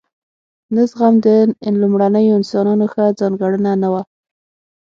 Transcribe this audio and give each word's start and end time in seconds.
نه 0.75 0.81
زغم 0.91 1.13
د 1.25 1.27
لومړنیو 1.81 2.37
انسانانو 2.39 2.85
ښه 2.93 3.05
ځانګړنه 3.19 3.71
نه 3.81 3.87
وه. 3.93 4.01